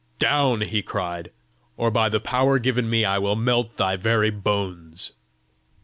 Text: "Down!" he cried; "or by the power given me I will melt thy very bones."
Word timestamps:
"Down!" 0.17 0.61
he 0.61 0.81
cried; 0.81 1.29
"or 1.77 1.91
by 1.91 2.09
the 2.09 2.19
power 2.19 2.57
given 2.57 2.89
me 2.89 3.05
I 3.05 3.19
will 3.19 3.35
melt 3.35 3.77
thy 3.77 3.97
very 3.97 4.31
bones." 4.31 5.13